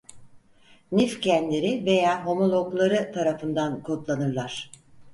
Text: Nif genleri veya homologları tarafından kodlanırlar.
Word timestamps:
Nif 0.91 1.21
genleri 1.23 1.85
veya 1.85 2.25
homologları 2.25 3.11
tarafından 3.13 3.83
kodlanırlar. 3.83 4.71